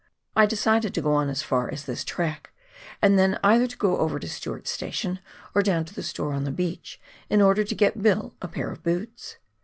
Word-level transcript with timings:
I 0.35 0.47
decided 0.47 0.95
to 0.95 1.01
go 1.03 1.13
on 1.13 1.29
as 1.29 1.43
far 1.43 1.71
as 1.71 1.85
this 1.85 2.03
track, 2.03 2.49
and 3.03 3.19
then 3.19 3.39
either 3.43 3.67
go 3.77 3.99
over 3.99 4.17
to 4.17 4.27
Stewart's 4.27 4.71
station, 4.71 5.19
or 5.53 5.61
down 5.61 5.85
to 5.85 5.93
the 5.93 6.01
store 6.01 6.33
on 6.33 6.43
the 6.43 6.49
beach, 6.49 6.99
in 7.29 7.39
order 7.39 7.63
to 7.63 7.75
get 7.75 8.01
Bill 8.01 8.33
a 8.41 8.47
pair 8.47 8.71
of 8.71 8.81
boots. 8.81 9.37